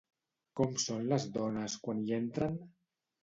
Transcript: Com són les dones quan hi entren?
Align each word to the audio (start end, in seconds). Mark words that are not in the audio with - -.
Com 0.59 0.71
són 0.83 1.03
les 1.11 1.27
dones 1.37 1.75
quan 1.83 2.01
hi 2.07 2.17
entren? 2.19 2.57